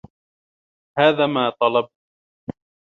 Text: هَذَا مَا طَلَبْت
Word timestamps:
هَذَا 0.99 1.27
مَا 1.27 1.49
طَلَبْت 1.59 1.91